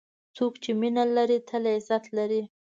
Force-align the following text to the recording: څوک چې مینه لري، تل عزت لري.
څوک 0.35 0.53
چې 0.63 0.71
مینه 0.79 1.03
لري، 1.15 1.37
تل 1.49 1.63
عزت 1.75 2.03
لري. 2.17 2.41